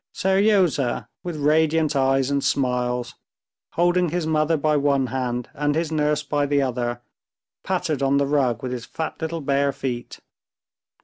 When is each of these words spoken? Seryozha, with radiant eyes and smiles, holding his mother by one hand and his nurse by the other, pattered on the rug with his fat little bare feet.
Seryozha, 0.11 1.09
with 1.21 1.35
radiant 1.35 1.95
eyes 1.95 2.31
and 2.31 2.43
smiles, 2.43 3.13
holding 3.73 4.09
his 4.09 4.25
mother 4.25 4.57
by 4.57 4.75
one 4.75 5.05
hand 5.05 5.51
and 5.53 5.75
his 5.75 5.91
nurse 5.91 6.23
by 6.23 6.47
the 6.47 6.59
other, 6.59 7.01
pattered 7.61 8.01
on 8.01 8.17
the 8.17 8.25
rug 8.25 8.63
with 8.63 8.71
his 8.71 8.85
fat 8.85 9.21
little 9.21 9.41
bare 9.41 9.71
feet. 9.71 10.19